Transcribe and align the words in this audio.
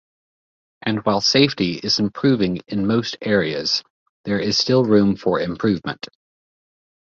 And 0.81 1.05
while 1.05 1.21
safety 1.21 1.73
is 1.73 1.99
improving 1.99 2.61
in 2.67 2.87
most 2.87 3.17
areas, 3.21 3.83
there 4.25 4.39
is 4.39 4.57
still 4.57 4.83
room 4.83 5.15
for 5.15 5.39
improvement. 5.39 6.07